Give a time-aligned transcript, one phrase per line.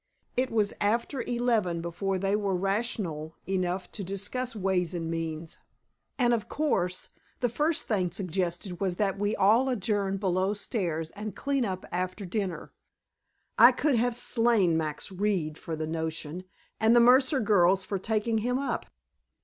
[0.35, 5.59] It was after eleven before they were rational enough to discuss ways and means,
[6.17, 11.35] and, of course, the first thing suggested was that we all adjourn below stairs and
[11.35, 12.73] clean up after dinner.
[13.59, 16.45] I could have slain Max Reed for the notion,
[16.79, 18.87] and the Mercer girls for taking him up.